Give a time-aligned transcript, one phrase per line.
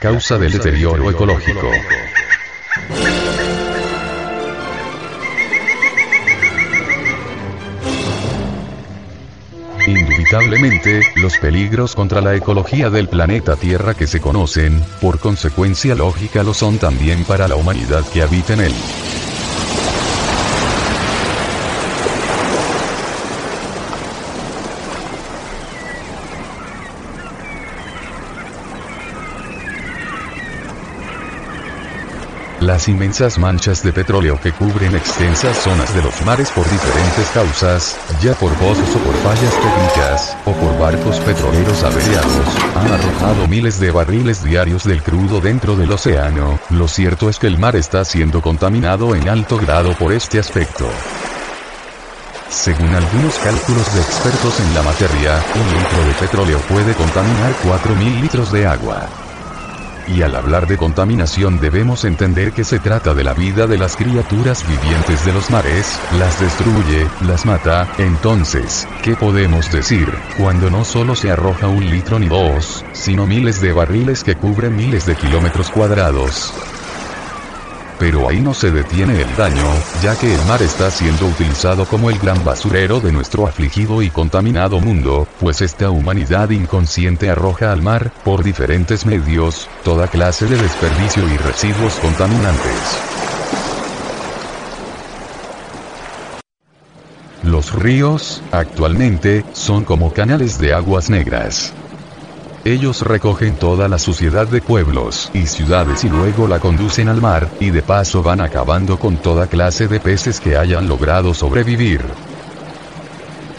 [0.00, 1.70] causa del deterioro ecológico.
[9.86, 16.42] Indubitablemente, los peligros contra la ecología del planeta Tierra que se conocen, por consecuencia lógica
[16.42, 18.74] lo son también para la humanidad que habita en él.
[32.66, 37.96] Las inmensas manchas de petróleo que cubren extensas zonas de los mares por diferentes causas,
[38.20, 43.78] ya por pozos o por fallas técnicas, o por barcos petroleros averiados, han arrojado miles
[43.78, 46.58] de barriles diarios del crudo dentro del océano.
[46.70, 50.88] Lo cierto es que el mar está siendo contaminado en alto grado por este aspecto.
[52.48, 58.20] Según algunos cálculos de expertos en la materia, un litro de petróleo puede contaminar 4.000
[58.22, 59.08] litros de agua.
[60.08, 63.96] Y al hablar de contaminación debemos entender que se trata de la vida de las
[63.96, 70.84] criaturas vivientes de los mares, las destruye, las mata, entonces, ¿qué podemos decir, cuando no
[70.84, 75.16] solo se arroja un litro ni dos, sino miles de barriles que cubren miles de
[75.16, 76.52] kilómetros cuadrados?
[77.98, 79.64] Pero ahí no se detiene el daño,
[80.02, 84.10] ya que el mar está siendo utilizado como el gran basurero de nuestro afligido y
[84.10, 90.56] contaminado mundo, pues esta humanidad inconsciente arroja al mar, por diferentes medios, toda clase de
[90.58, 93.00] desperdicio y residuos contaminantes.
[97.42, 101.72] Los ríos, actualmente, son como canales de aguas negras.
[102.66, 107.48] Ellos recogen toda la suciedad de pueblos y ciudades y luego la conducen al mar,
[107.60, 112.00] y de paso van acabando con toda clase de peces que hayan logrado sobrevivir.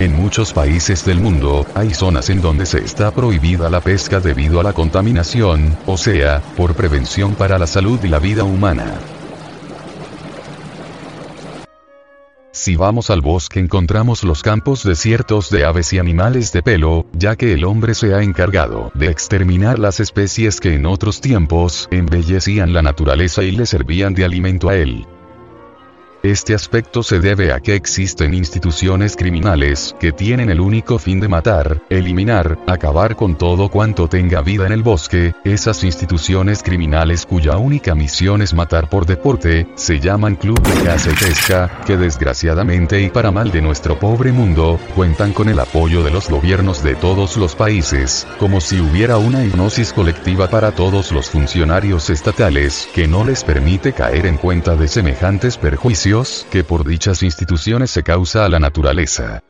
[0.00, 4.58] En muchos países del mundo, hay zonas en donde se está prohibida la pesca debido
[4.58, 9.15] a la contaminación, o sea, por prevención para la salud y la vida humana.
[12.66, 17.36] Si vamos al bosque encontramos los campos desiertos de aves y animales de pelo, ya
[17.36, 22.72] que el hombre se ha encargado de exterminar las especies que en otros tiempos embellecían
[22.72, 25.06] la naturaleza y le servían de alimento a él.
[26.22, 31.28] Este aspecto se debe a que existen instituciones criminales que tienen el único fin de
[31.28, 37.58] matar, eliminar, acabar con todo cuanto tenga vida en el bosque, esas instituciones criminales cuya
[37.58, 43.00] única misión es matar por deporte, se llaman Club de Caza y Pesca, que desgraciadamente
[43.02, 46.94] y para mal de nuestro pobre mundo, cuentan con el apoyo de los gobiernos de
[46.94, 53.06] todos los países, como si hubiera una hipnosis colectiva para todos los funcionarios estatales, que
[53.06, 56.05] no les permite caer en cuenta de semejantes perjuicios
[56.52, 59.42] que por dichas instituciones se causa a la naturaleza.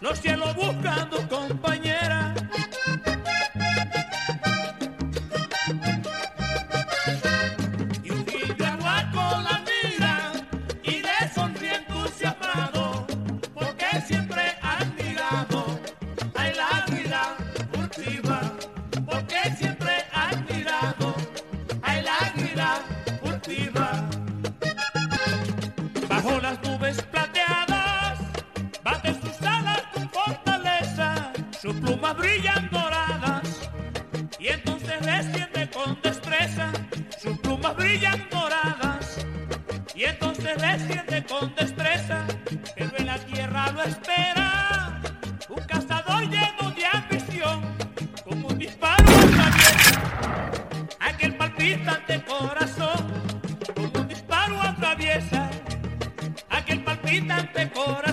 [0.00, 0.77] Los cielos buscando
[37.72, 39.26] brillan doradas,
[39.94, 42.24] y entonces desciende con destreza,
[42.76, 45.00] pero en la tierra lo espera,
[45.48, 47.60] un cazador lleno de ambición,
[48.24, 50.02] como un disparo atraviesa
[51.00, 53.12] aquel palpitante corazón,
[53.74, 55.50] como un disparo atraviesa
[56.50, 58.07] aquel palpitante corazón.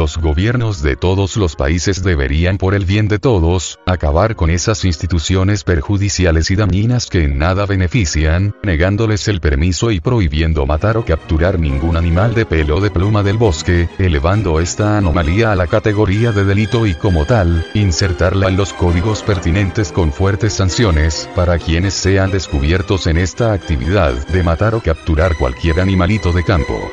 [0.00, 4.86] Los gobiernos de todos los países deberían por el bien de todos, acabar con esas
[4.86, 11.04] instituciones perjudiciales y dañinas que en nada benefician, negándoles el permiso y prohibiendo matar o
[11.04, 16.32] capturar ningún animal de pelo de pluma del bosque, elevando esta anomalía a la categoría
[16.32, 21.92] de delito y como tal, insertarla en los códigos pertinentes con fuertes sanciones, para quienes
[21.92, 26.90] sean descubiertos en esta actividad de matar o capturar cualquier animalito de campo.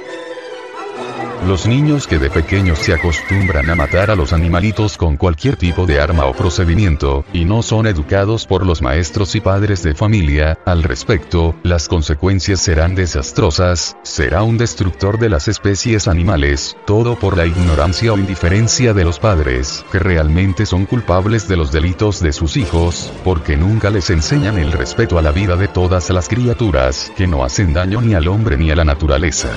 [1.46, 5.86] Los niños que de pequeños se acostumbran a matar a los animalitos con cualquier tipo
[5.86, 10.58] de arma o procedimiento, y no son educados por los maestros y padres de familia,
[10.66, 17.38] al respecto, las consecuencias serán desastrosas, será un destructor de las especies animales, todo por
[17.38, 22.34] la ignorancia o indiferencia de los padres, que realmente son culpables de los delitos de
[22.34, 27.12] sus hijos, porque nunca les enseñan el respeto a la vida de todas las criaturas,
[27.16, 29.50] que no hacen daño ni al hombre ni a la naturaleza.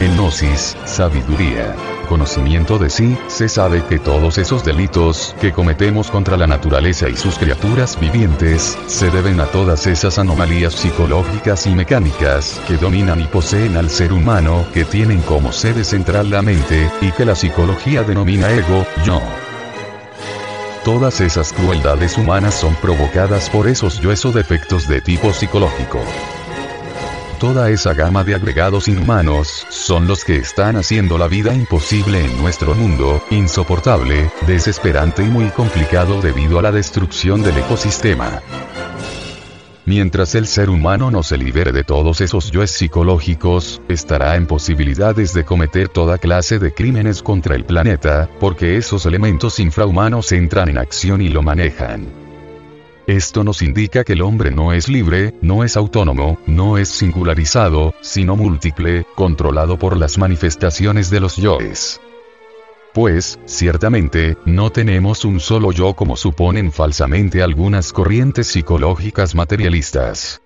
[0.00, 1.74] En Gnosis, sabiduría,
[2.08, 7.16] conocimiento de sí, se sabe que todos esos delitos que cometemos contra la naturaleza y
[7.16, 13.24] sus criaturas vivientes, se deben a todas esas anomalías psicológicas y mecánicas que dominan y
[13.24, 18.04] poseen al ser humano, que tienen como sede central la mente, y que la psicología
[18.04, 19.20] denomina ego, yo.
[20.84, 26.00] Todas esas crueldades humanas son provocadas por esos yo o defectos de tipo psicológico
[27.38, 32.36] toda esa gama de agregados inhumanos, son los que están haciendo la vida imposible en
[32.40, 38.42] nuestro mundo, insoportable, desesperante y muy complicado debido a la destrucción del ecosistema.
[39.86, 45.32] Mientras el ser humano no se libere de todos esos yoes psicológicos, estará en posibilidades
[45.32, 50.76] de cometer toda clase de crímenes contra el planeta, porque esos elementos infrahumanos entran en
[50.76, 52.17] acción y lo manejan.
[53.08, 57.94] Esto nos indica que el hombre no es libre, no es autónomo, no es singularizado,
[58.02, 62.02] sino múltiple, controlado por las manifestaciones de los yoes.
[62.92, 70.42] Pues, ciertamente, no tenemos un solo yo como suponen falsamente algunas corrientes psicológicas materialistas.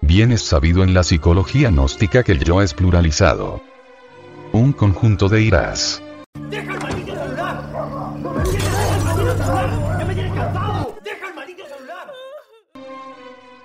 [0.00, 3.62] Bien es sabido en la psicología gnóstica que el yo es pluralizado.
[4.50, 6.02] Un conjunto de iras.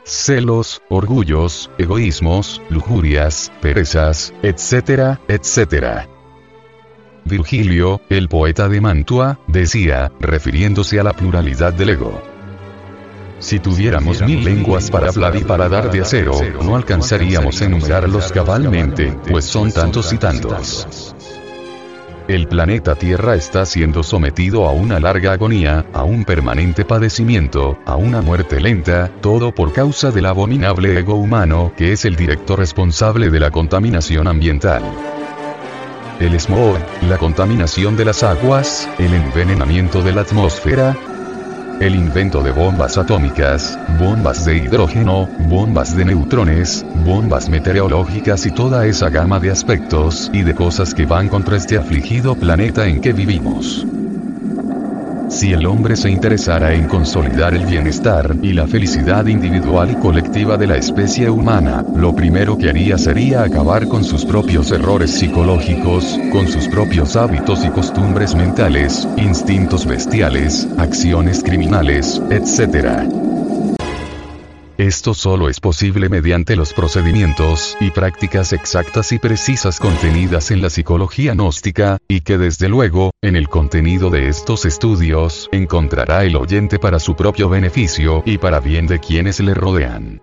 [0.05, 6.07] Celos, orgullos, egoísmos, lujurias, perezas, etcétera, etcétera.
[7.25, 12.21] Virgilio, el poeta de Mantua, decía, refiriéndose a la pluralidad del ego.
[13.39, 18.31] Si tuviéramos mil lenguas para hablar y para dar de acero, no alcanzaríamos a enumerarlos
[18.31, 21.13] cabalmente, pues son tantos y tantos.
[22.33, 27.95] El planeta Tierra está siendo sometido a una larga agonía, a un permanente padecimiento, a
[27.95, 33.29] una muerte lenta, todo por causa del abominable ego humano, que es el director responsable
[33.29, 34.81] de la contaminación ambiental.
[36.19, 40.97] El smog, la contaminación de las aguas, el envenenamiento de la atmósfera,
[41.79, 48.85] el invento de bombas atómicas, bombas de hidrógeno, bombas de neutrones, bombas meteorológicas y toda
[48.85, 53.13] esa gama de aspectos y de cosas que van contra este afligido planeta en que
[53.13, 53.85] vivimos.
[55.29, 60.57] Si el hombre se interesara en consolidar el bienestar y la felicidad individual y colectiva
[60.57, 66.19] de la especie humana, lo primero que haría sería acabar con sus propios errores psicológicos,
[66.31, 73.32] con sus propios hábitos y costumbres mentales, instintos bestiales, acciones criminales, etc.
[74.77, 80.71] Esto solo es posible mediante los procedimientos y prácticas exactas y precisas contenidas en la
[80.71, 86.79] psicología gnóstica, y que desde luego, en el contenido de estos estudios, encontrará el oyente
[86.79, 90.21] para su propio beneficio y para bien de quienes le rodean.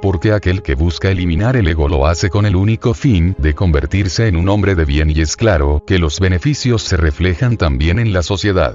[0.00, 4.26] Porque aquel que busca eliminar el ego lo hace con el único fin de convertirse
[4.26, 8.14] en un hombre de bien y es claro que los beneficios se reflejan también en
[8.14, 8.74] la sociedad.